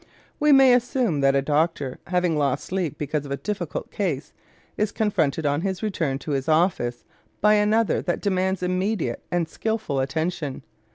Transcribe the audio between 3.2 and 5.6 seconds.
of a difficult case, is confronted